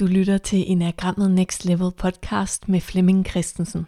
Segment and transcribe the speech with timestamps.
[0.00, 3.86] Du lytter til Enagrammet Next Level podcast med Flemming Christensen.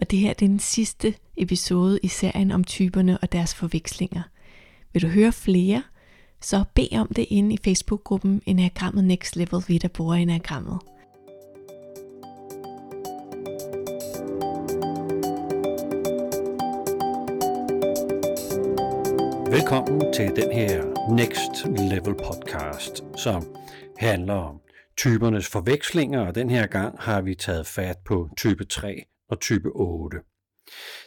[0.00, 4.22] Og det her det er den sidste episode i serien om typerne og deres forvekslinger.
[4.92, 5.82] Vil du høre flere,
[6.40, 10.78] så bed om det inde i Facebook-gruppen Enagrammet Next Level, vi der bruger Enagrammet.
[19.50, 20.84] Velkommen til den her
[21.14, 23.56] Next Level podcast, som
[23.98, 24.60] handler om
[24.96, 29.68] typernes forvekslinger, og den her gang har vi taget fat på type 3 og type
[29.74, 30.18] 8.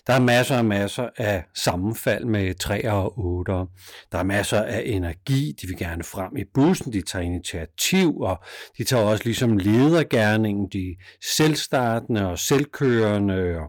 [0.08, 3.80] Der er masser og masser af sammenfald med 3'er og 8'er.
[4.12, 8.44] Der er masser af energi, de vil gerne frem i bussen, de tager initiativ, og
[8.78, 13.60] de tager også ligesom ledergærningen, de selvstartende og selvkørende.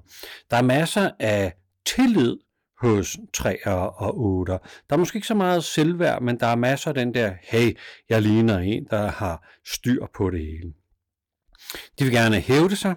[0.50, 1.52] Der er masser af
[1.86, 2.36] tillid
[2.80, 4.58] hos træer og otter.
[4.58, 7.76] Der er måske ikke så meget selvværd, men der er masser af den der, hey,
[8.08, 10.72] jeg ligner en, der har styr på det hele.
[11.98, 12.94] De vil gerne hævde sig.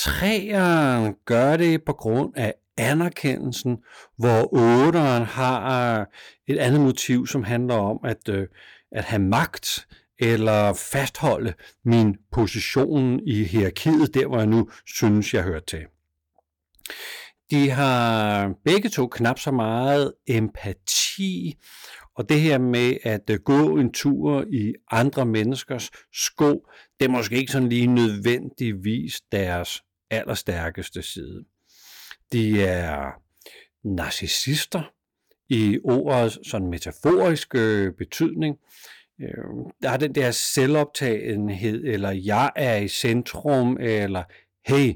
[0.00, 3.78] 3'eren gør det på grund af anerkendelsen,
[4.16, 4.42] hvor
[4.88, 6.06] 8'eren har
[6.46, 8.46] et andet motiv, som handler om at, øh,
[8.92, 9.88] at have magt,
[10.18, 11.54] eller fastholde
[11.84, 15.86] min position i hierarkiet, der hvor jeg nu synes, jeg hører til.
[17.50, 21.58] De har begge to knap så meget empati,
[22.14, 26.66] og det her med at øh, gå en tur i andre menneskers sko,
[27.00, 31.44] det er måske ikke sådan lige nødvendigvis deres allerstærkeste side.
[32.32, 33.10] De er
[33.84, 34.82] narcissister
[35.48, 38.56] i ordets sådan metaforiske øh, betydning.
[39.20, 39.44] Øh,
[39.82, 44.22] der er den der selvoptagenhed, eller jeg er i centrum, eller
[44.66, 44.94] hey,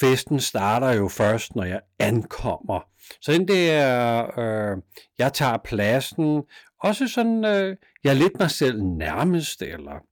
[0.00, 2.80] festen starter jo først, når jeg ankommer.
[3.20, 4.76] Så den der, øh,
[5.18, 6.42] jeg tager pladsen,
[6.80, 10.04] også sådan, øh, jeg er lidt mig selv nærmest, eller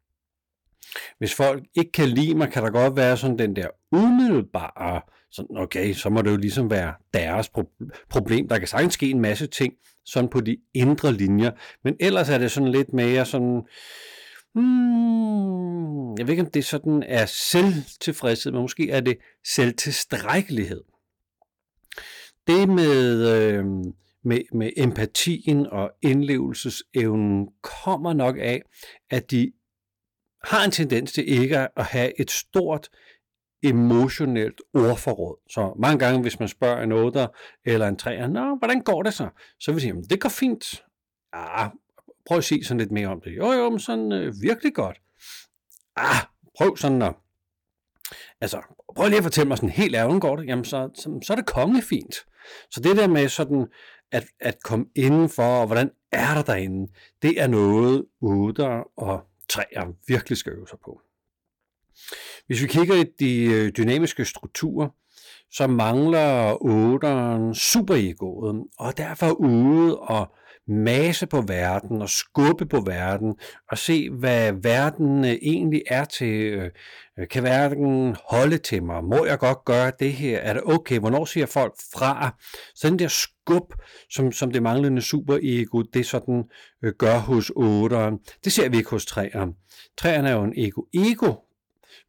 [1.19, 5.57] hvis folk ikke kan lide mig, kan der godt være sådan den der umiddelbare, sådan,
[5.57, 7.51] okay, så må det jo ligesom være deres
[8.11, 8.49] problem.
[8.49, 11.51] Der kan sagtens ske en masse ting, sådan på de indre linjer,
[11.85, 13.63] men ellers er det sådan lidt mere sådan,
[14.55, 20.85] Hmm, jeg ved ikke, om det sådan er selvtilfredshed, men måske er det selvtilstrækkelighed.
[22.47, 23.65] Det med, øh,
[24.25, 28.63] med, med empatien og indlevelsesevnen kommer nok af,
[29.11, 29.53] at de
[30.45, 32.89] har en tendens til ikke at have et stort
[33.63, 35.37] emotionelt ordforråd.
[35.51, 37.29] Så mange gange, hvis man spørger en 8
[37.65, 39.29] eller en 3, Nå, hvordan går det så?
[39.61, 40.85] Så vil de sige, det går fint.
[41.35, 41.69] Ja,
[42.27, 43.37] prøv at sige sådan lidt mere om det.
[43.37, 45.01] Jo, jo, men sådan øh, virkelig godt.
[45.97, 46.17] Ah,
[46.59, 47.15] prøv sådan at...
[48.41, 48.63] Altså,
[48.97, 50.47] prøv lige at fortælle mig sådan helt ærligt, går det?
[50.47, 52.15] Jamen, så, så, så er det kongefint.
[52.71, 53.67] Så det der med sådan
[54.13, 58.67] at, at komme indenfor, og hvordan er der derinde, det er noget, 8
[58.97, 61.01] og træer virkelig skal øve sig på.
[62.47, 64.89] Hvis vi kigger i de øh, dynamiske strukturer,
[65.51, 70.35] så mangler 8'eren superegoet, og derfor ude og
[70.69, 73.35] mase på verden og skubbe på verden
[73.71, 76.41] og se, hvad verden øh, egentlig er til.
[76.43, 76.71] Øh,
[77.19, 79.05] øh, kan verden holde til mig?
[79.05, 80.39] Må jeg godt gøre det her?
[80.39, 80.99] Er det okay?
[80.99, 82.37] Hvornår siger folk fra?
[82.75, 83.75] Så den der skub,
[84.11, 86.45] som, som det manglende superego, det sådan
[86.85, 89.69] øh, gør hos 8'eren, det ser vi ikke hos 3'eren.
[90.01, 91.35] 3'eren er jo en ego-ego,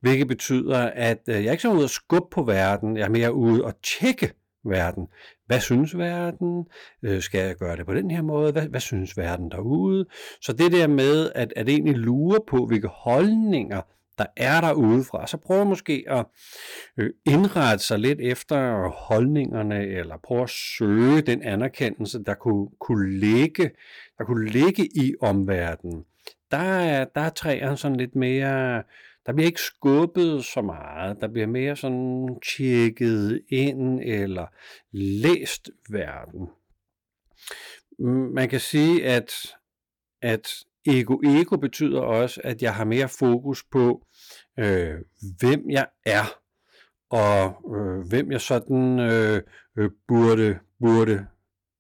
[0.01, 3.33] hvilket betyder, at jeg er ikke så ude at skubbe på verden, jeg er mere
[3.33, 4.33] ude at tjekke
[4.65, 5.07] verden.
[5.45, 6.65] Hvad synes verden?
[7.03, 8.51] Øh, skal jeg gøre det på den her måde?
[8.51, 10.05] Hvad, hvad synes verden derude?
[10.41, 13.81] Så det der med at, at egentlig lure på, hvilke holdninger
[14.17, 16.25] der er derude fra, så prøv måske at
[16.97, 23.19] øh, indrette sig lidt efter holdningerne, eller prøv at søge den anerkendelse, der kunne, kunne,
[23.19, 23.71] ligge,
[24.17, 26.05] der kunne ligge i omverdenen.
[26.51, 28.83] Der er, der er træerne sådan lidt mere
[29.25, 31.17] der bliver ikke skubbet så meget.
[31.21, 34.47] Der bliver mere sådan tjekket ind eller
[34.91, 36.47] læst verden.
[38.33, 39.31] Man kan sige, at,
[40.21, 40.47] at
[40.87, 44.05] ego-ego betyder også, at jeg har mere fokus på,
[44.59, 44.95] øh,
[45.39, 46.39] hvem jeg er,
[47.09, 49.41] og øh, hvem jeg sådan øh,
[49.77, 51.25] øh, burde, burde,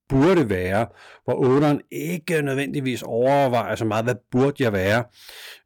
[0.09, 0.87] burde være,
[1.23, 5.03] hvor otteren ikke nødvendigvis overvejer så meget, hvad burde jeg være.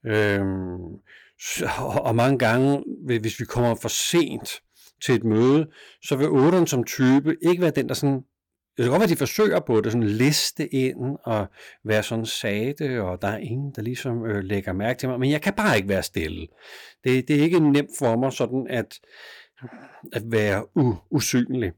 [0.06, 0.46] Øh,
[2.08, 2.84] og mange gange,
[3.22, 4.62] hvis vi kommer for sent
[5.06, 5.68] til et møde,
[6.04, 8.22] så vil 8'eren som type ikke være den, der sådan
[8.78, 11.48] det kan godt være, at de forsøger på det, sådan liste ind og
[11.86, 15.32] være sådan sagte, og der er ingen, der ligesom øh, lægger mærke til mig, men
[15.32, 16.48] jeg kan bare ikke være stille.
[17.04, 19.00] Det, det er ikke nemt for mig sådan at,
[20.14, 21.72] at være u, usynlig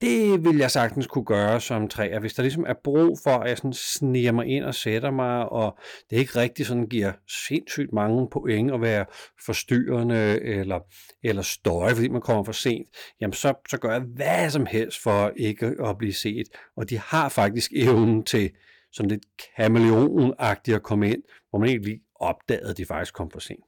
[0.00, 2.20] det vil jeg sagtens kunne gøre som træer.
[2.20, 5.48] Hvis der ligesom er brug for, at jeg sådan sniger mig ind og sætter mig,
[5.48, 5.78] og
[6.10, 7.12] det ikke rigtig sådan giver
[7.48, 9.04] sindssygt mange point at være
[9.46, 10.80] forstyrrende eller,
[11.22, 12.88] eller støje, fordi man kommer for sent,
[13.20, 16.46] jamen så, så gør jeg hvad som helst for ikke at blive set.
[16.76, 18.50] Og de har faktisk evnen til
[18.92, 19.24] sådan lidt
[19.56, 23.64] kameleonagtigt at komme ind, hvor man ikke lige opdagede, at de faktisk kom for sent.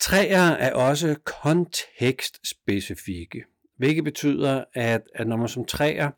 [0.00, 3.44] Træer er også kontekstspecifikke,
[3.76, 6.10] hvilket betyder, at, at når man som træer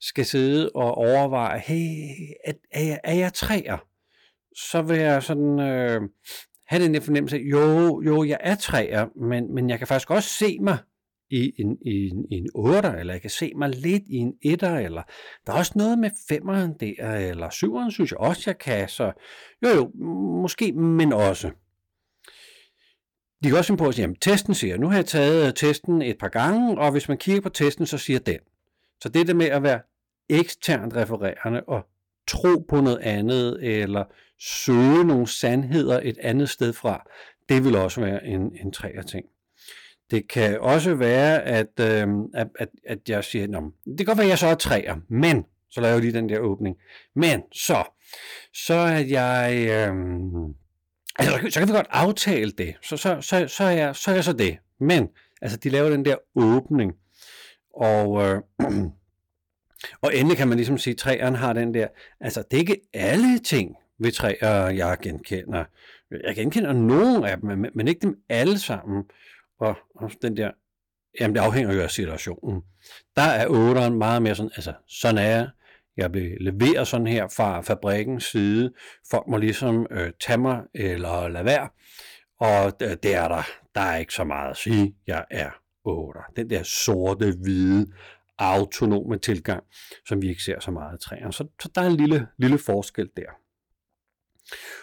[0.00, 2.08] skal sidde og overveje, hey,
[2.44, 3.86] er, er, jeg, er jeg træer?
[4.56, 6.00] Så vil jeg sådan øh,
[6.66, 10.28] have den der fornemmelse, jo, jo, jeg er træer, men, men jeg kan faktisk også
[10.28, 10.78] se mig
[11.30, 14.34] i en, i, en, i en 8'er, eller jeg kan se mig lidt i en
[14.42, 15.02] 1, eller
[15.46, 19.12] der er også noget med 5'eren der, eller 7'eren synes jeg også, jeg kan, så
[19.62, 19.90] jo jo,
[20.42, 21.50] måske, men også.
[23.44, 25.54] De kan også finde på at sige, at testen siger, nu har jeg taget øh,
[25.54, 28.38] testen et par gange, og hvis man kigger på testen, så siger den.
[29.00, 29.80] Så det der med at være
[30.28, 31.86] eksternt refererende og
[32.28, 34.04] tro på noget andet, eller
[34.40, 37.10] søge nogle sandheder et andet sted fra,
[37.48, 39.26] det vil også være en, en træer ting.
[40.10, 44.18] Det kan også være, at, øh, at, at, at jeg siger, Nå, det kan godt
[44.18, 46.76] være, at jeg så er træer, men, så laver jeg lige den der åbning,
[47.14, 47.84] men så,
[48.54, 49.94] så er jeg, øh,
[51.18, 54.14] altså, så kan vi godt aftale det, så, så, så, så, er jeg, så er
[54.14, 55.08] jeg så det, men,
[55.42, 56.92] altså de laver den der åbning,
[57.74, 58.42] og, øh,
[60.02, 61.88] og endelig kan man ligesom sige, at træerne har den der,
[62.20, 65.64] altså det er ikke alle ting ved træer, jeg genkender.
[66.24, 69.04] Jeg genkender nogle af dem, men ikke dem alle sammen.
[69.60, 70.50] Og, og den der,
[71.20, 72.62] jamen det afhænger jo af situationen.
[73.16, 75.48] Der er 8'eren meget mere sådan, altså sådan er jeg.
[75.96, 78.72] Jeg vil levere sådan her fra fabrikkens side.
[79.10, 81.68] Folk må ligesom øh, tage mig eller lade være.
[82.40, 83.42] Og øh, det, er der.
[83.74, 84.96] Der er ikke så meget at sige.
[85.06, 85.50] Jeg er
[85.84, 86.20] 8.
[86.36, 87.86] Den der sorte, hvide,
[88.38, 89.64] autonome tilgang,
[90.06, 91.32] som vi ikke ser så meget i træerne.
[91.32, 93.30] Så, så der er en lille, lille forskel der.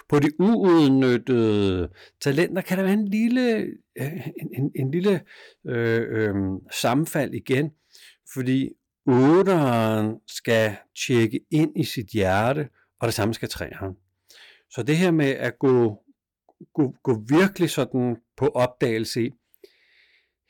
[0.10, 1.90] På de uudnyttede
[2.22, 5.22] talenter kan der være en lille, øh, en, en, en lille
[5.68, 6.36] øh, øh,
[6.72, 7.72] sammenfald igen,
[8.34, 8.70] fordi
[9.06, 10.76] otteren skal
[11.08, 12.70] tjekke ind i sit hjerte,
[13.00, 13.98] og det samme skal træeren.
[14.70, 16.04] Så det her med at gå,
[16.74, 19.32] gå, gå virkelig sådan på opdagelse i,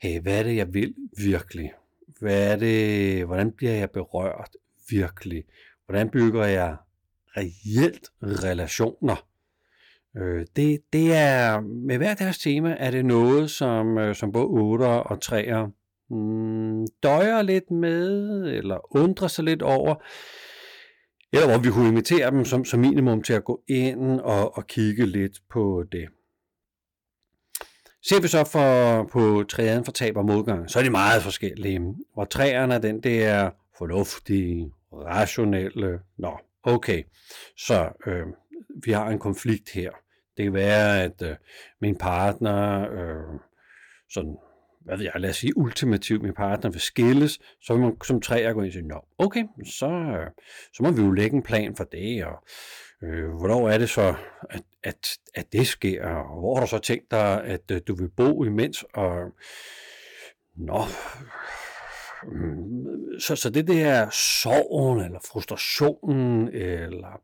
[0.02, 1.72] hey, hvad er det, jeg vil virkelig?
[2.20, 4.56] Hvad er det, hvordan bliver jeg berørt
[4.90, 5.44] virkelig?
[5.86, 6.76] Hvordan bygger jeg
[7.36, 9.26] reelt relationer.
[10.16, 14.46] Øh, det, det er, med hver deres tema, er det noget, som, øh, som både
[14.46, 19.94] 8 og 3'er mm, døjer lidt med, eller undrer sig lidt over,
[21.32, 24.66] eller hvor vi kunne invitere dem som, som minimum til at gå ind og, og
[24.66, 26.08] kigge lidt på det.
[28.08, 31.94] Ser vi så for, på træerne for tab og modgang, så er de meget forskellige.
[32.14, 37.02] Hvor træerne er den der fornuftige, rationelle, nå, okay,
[37.56, 38.26] så øh,
[38.84, 39.90] vi har en konflikt her.
[40.36, 41.36] Det kan være, at øh,
[41.80, 43.40] min partner, øh,
[44.10, 44.36] sådan,
[44.84, 48.20] hvad ved jeg, lad os sige ultimativt, min partner vil skilles, så vil man som
[48.20, 50.16] træer gå ind og sige, nå, okay, så,
[50.72, 52.44] så må vi jo lægge en plan for det, og
[53.02, 54.14] øh, hvornår er det så,
[54.50, 57.94] at, at, at det sker, og hvor har du så tænkt dig, at øh, du
[57.94, 59.16] vil bo imens, og
[60.56, 60.82] nå,
[62.22, 67.22] mm, så, så det der sorgen, eller frustrationen, eller,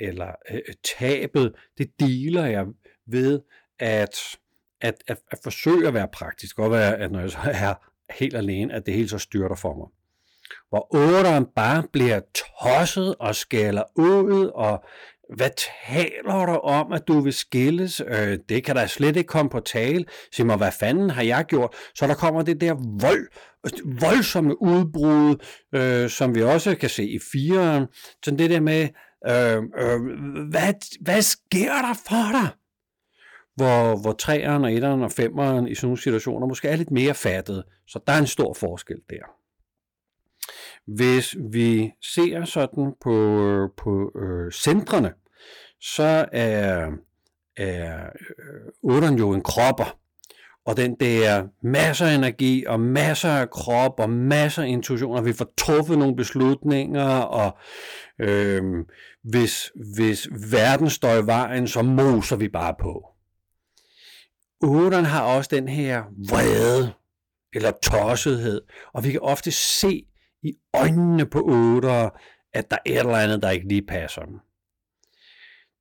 [0.00, 0.60] eller øh,
[0.98, 2.66] tabet, det deler jeg
[3.06, 3.40] ved
[3.78, 4.16] at,
[4.80, 6.58] at, at, at forsøge at være praktisk.
[6.58, 7.74] Og være, at når jeg så er
[8.18, 9.86] helt alene, at det hele så styrter for mig.
[10.68, 14.84] Hvor otteren bare bliver tosset og skælder ud og
[15.36, 15.50] hvad
[15.86, 18.02] taler du om, at du vil skilles?
[18.08, 20.04] Øh, det kan der slet ikke komme på tale.
[20.32, 21.74] Sig mig, hvad fanden har jeg gjort?
[21.94, 23.28] Så der kommer det der vold,
[24.00, 25.36] voldsomme udbrud,
[25.74, 27.86] øh, som vi også kan se i fireren.
[28.24, 28.88] Sådan det der med,
[29.28, 30.00] øh, øh,
[30.50, 32.50] hvad, hvad sker der for dig?
[33.56, 37.14] Hvor, hvor træeren og etteren og femeren i sådan nogle situationer måske er lidt mere
[37.14, 37.64] fattet.
[37.86, 39.36] Så der er en stor forskel der.
[40.96, 45.12] Hvis vi ser sådan på, på øh, centrene,
[45.80, 46.90] så er,
[47.56, 49.98] er øh, otteren jo en kropper,
[50.66, 55.24] og den der masser af energi og masser af krop og masser af intuition, og
[55.24, 57.58] vi får truffet nogle beslutninger, og
[58.20, 58.62] øh,
[59.22, 63.15] hvis, hvis verden står i vejen, så moser vi bare på.
[64.62, 66.92] Otteren har også den her vrede,
[67.54, 68.60] eller tossethed,
[68.94, 70.06] og vi kan ofte se
[70.42, 72.10] i øjnene på otter,
[72.52, 74.38] at der er et eller andet, der ikke lige passer dem.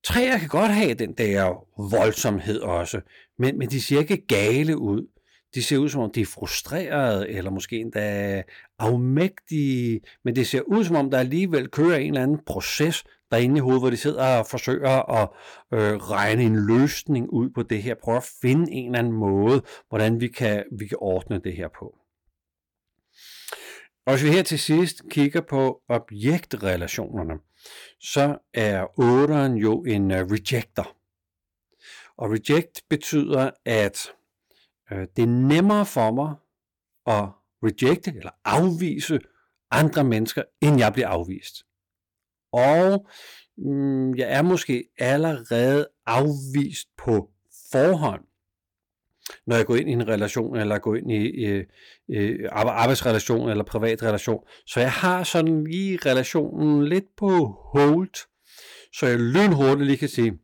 [0.04, 3.02] Træer kan godt have den der voldsomhed også,
[3.40, 5.08] men, men de ser ikke gale ud.
[5.56, 8.44] de ser ud som om, de er frustrerede, eller måske endda
[8.80, 13.58] afmægtige, men det ser ud som om, der alligevel kører en eller anden proces derinde
[13.58, 15.30] i hovedet, hvor de sidder og forsøger at
[15.74, 19.62] øh, regne en løsning ud på det her, Prøver at finde en eller anden måde,
[19.90, 21.98] hvordan vi kan, vi kan ordne det her på.
[24.06, 27.34] Og hvis vi her til sidst kigger på objektrelationerne,
[28.00, 30.98] så er 8'eren jo en uh, rejector.
[32.18, 34.12] Og reject betyder, at
[34.92, 36.36] øh, det er nemmere for mig
[37.08, 37.30] at
[37.64, 39.20] rejecte eller afvise
[39.72, 41.65] andre mennesker, end jeg bliver afvist.
[42.56, 43.08] Og
[43.58, 47.30] mm, jeg er måske allerede afvist på
[47.72, 48.22] forhånd,
[49.48, 51.66] når jeg går ind i en relation, eller går ind i øh,
[52.10, 54.44] øh, arbejdsrelation, eller privat relation.
[54.68, 58.28] Så jeg har sådan lige relationen lidt på hold,
[58.94, 60.40] så jeg lynhurtigt lige kan sige,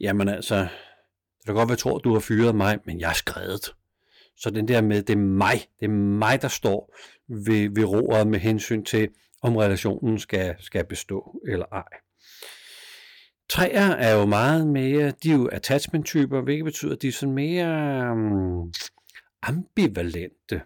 [0.00, 0.56] jamen altså,
[1.38, 3.74] det kan godt være, at jeg tror, du har fyret mig, men jeg er skrevet.
[4.36, 6.96] Så den der med, det er mig, det er mig, der står
[7.28, 9.08] ved, ved roret med hensyn til,
[9.42, 11.88] om relationen skal, skal bestå eller ej.
[13.48, 17.34] Træer er jo meget mere, de er jo attachment-typer, hvilket betyder, at de er sådan
[17.34, 18.72] mere um,
[19.42, 20.60] ambivalente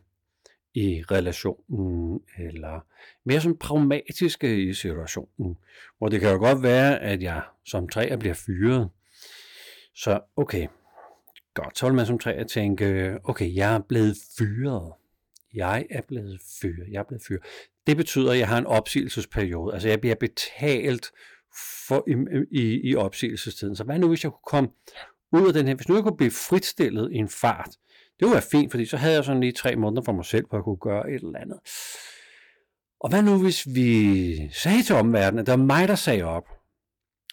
[0.75, 2.80] i relationen, eller
[3.25, 5.56] mere sådan pragmatiske i situationen,
[5.99, 8.90] hvor det kan jo godt være, at jeg som træer bliver fyret.
[9.95, 10.66] Så okay,
[11.54, 14.92] godt, så vil man som træer tænke, okay, jeg er blevet fyret.
[15.55, 16.87] Jeg er blevet fyret.
[16.91, 17.43] Jeg er blevet fyret.
[17.87, 19.75] Det betyder, at jeg har en opsigelsesperiode.
[19.75, 21.12] Altså jeg bliver betalt
[21.88, 22.15] for, i,
[22.61, 23.76] i, i opsigelsestiden.
[23.76, 24.71] Så hvad nu, hvis jeg kunne komme
[25.33, 27.71] ud af den her, hvis nu jeg kunne blive fritstillet i en fart,
[28.19, 30.47] det ville være fint, fordi så havde jeg sådan lige tre måneder for mig selv,
[30.49, 31.59] hvor jeg kunne gøre et eller andet.
[33.00, 36.45] Og hvad nu, hvis vi sagde til omverdenen, at det var mig, der sagde op,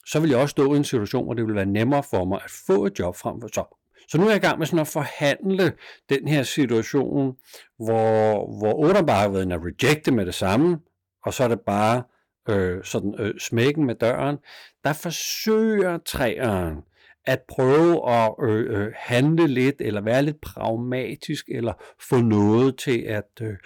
[0.05, 2.39] så ville jeg også stå i en situation, hvor det ville være nemmere for mig
[2.43, 3.82] at få et job frem for så.
[4.07, 5.73] Så nu er jeg i gang med sådan at forhandle
[6.09, 7.35] den her situation,
[7.79, 10.79] hvor, hvor Oda bare har været en at rejecte med det samme,
[11.25, 12.03] og så er det bare
[12.49, 14.37] øh, sådan øh, smækken med døren,
[14.83, 16.77] der forsøger træeren
[17.25, 21.73] at prøve at øh, øh, handle lidt, eller være lidt pragmatisk, eller
[22.09, 23.57] få noget til at øh,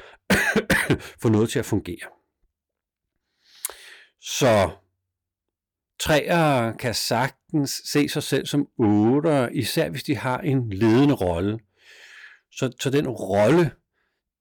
[1.22, 2.08] få noget til at fungere.
[4.22, 4.70] Så
[6.00, 11.60] træer kan sagtens se sig selv som otter, især hvis de har en ledende rolle.
[12.51, 13.72] Så, så den rolle,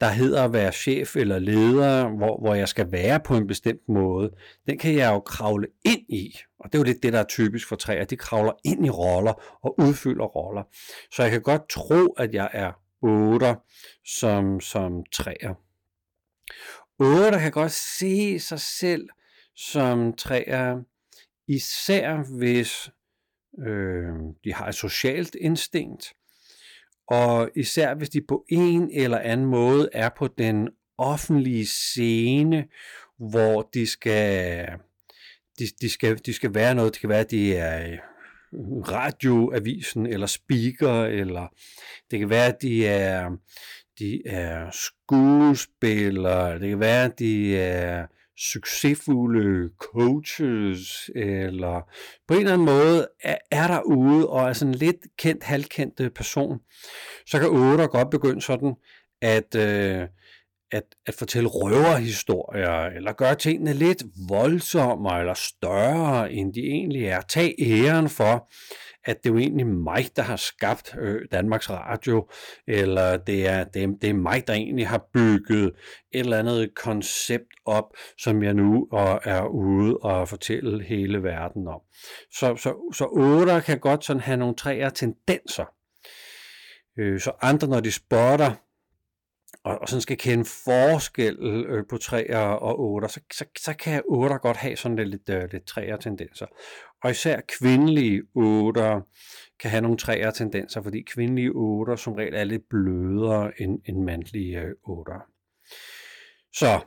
[0.01, 3.89] der hedder at være chef eller leder, hvor, hvor jeg skal være på en bestemt
[3.89, 4.31] måde,
[4.67, 6.39] den kan jeg jo kravle ind i.
[6.59, 8.05] Og det er jo lidt det, der er typisk for træer.
[8.05, 10.63] De kravler ind i roller og udfylder roller.
[11.13, 12.73] Så jeg kan godt tro, at jeg er
[13.03, 13.55] otter
[14.05, 15.55] som, som træer.
[16.99, 19.09] Otter kan godt se sig selv
[19.57, 20.77] som træer,
[21.49, 22.91] især hvis
[23.67, 26.13] øh, de har et socialt instinkt,
[27.09, 32.69] og især hvis de på en eller anden måde er på den offentlige scene,
[33.19, 34.69] hvor de skal,
[35.59, 36.93] de, de skal, de skal være noget.
[36.93, 37.99] Det kan være, at de er
[38.93, 41.49] radioavisen eller speaker, eller
[42.11, 43.37] det kan være, at de er,
[43.99, 48.07] de er skuespillere, det kan være, at de er
[48.39, 51.91] succesfulde coaches, eller
[52.29, 56.59] på en eller anden måde er, er derude og er sådan lidt kendt, halvkendt person,
[57.27, 58.75] så kan 8 godt begynde sådan
[59.23, 60.09] at, øh,
[60.73, 67.21] at, at fortælle røverhistorier, eller gøre tingene lidt voldsommere eller større, end de egentlig er.
[67.21, 68.51] Tag æren for,
[69.05, 72.29] at det er jo egentlig mig, der har skabt øh, Danmarks Radio,
[72.69, 75.73] eller det er, det, er, det er mig, der egentlig har bygget
[76.13, 81.69] et eller andet koncept op, som jeg nu og er ude og fortælle hele verden
[81.69, 81.81] om.
[82.31, 85.65] Så, så, så otter kan godt sådan have nogle træer tendenser.
[86.99, 88.53] Øh, så andre, når de spotter,
[89.65, 94.03] og, og sådan skal kende forskel øh, på træer og otter, så, så, så kan
[94.09, 96.47] otter godt have sådan lidt, lidt, øh, lidt træer tendenser.
[97.03, 99.01] Og især kvindelige otter
[99.61, 104.03] kan have nogle træer tendenser, fordi kvindelige otter som regel er lidt blødere end, end
[104.03, 105.21] mandlige øh, otter.
[106.53, 106.81] Så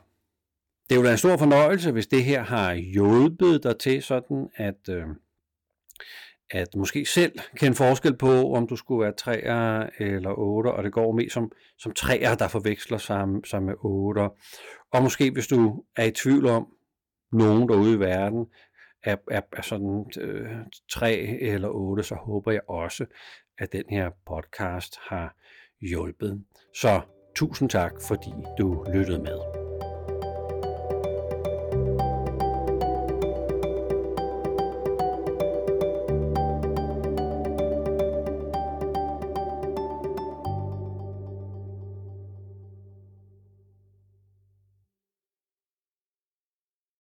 [0.88, 4.48] det er jo da en stor fornøjelse, hvis det her har hjulpet dig til sådan,
[4.54, 5.06] at, øh,
[6.50, 10.92] at måske selv kende forskel på, om du skulle være træer eller otter, og det
[10.92, 14.28] går mest som, som træer, der forveksler sig, sig med otter.
[14.92, 16.66] Og måske hvis du er i tvivl om
[17.32, 18.46] nogen derude i verden,
[19.04, 20.50] er, er, er sådan øh,
[20.92, 23.06] tre eller otte, så håber jeg også,
[23.58, 25.36] at den her podcast har
[25.80, 26.44] hjulpet.
[26.74, 27.00] Så
[27.36, 29.69] tusind tak, fordi du lyttede med.